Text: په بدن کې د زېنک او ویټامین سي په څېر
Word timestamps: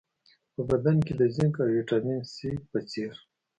په 0.53 0.61
بدن 0.69 0.97
کې 1.05 1.13
د 1.19 1.21
زېنک 1.35 1.55
او 1.63 1.67
ویټامین 1.75 2.19
سي 2.33 2.49
په 2.69 2.79
څېر 2.89 3.13